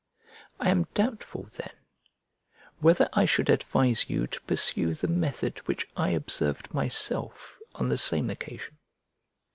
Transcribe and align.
I 0.59 0.69
am 0.71 0.87
doubtful, 0.95 1.45
then, 1.57 1.69
whether 2.79 3.07
I 3.13 3.25
should 3.25 3.51
advise 3.51 4.09
you 4.09 4.25
to 4.25 4.41
pursue 4.41 4.95
the 4.95 5.07
method 5.07 5.59
which 5.67 5.87
I 5.95 6.09
observed 6.09 6.73
myself 6.73 7.59
on 7.75 7.89
the 7.89 7.99
same 7.99 8.31
occasion. 8.31 8.79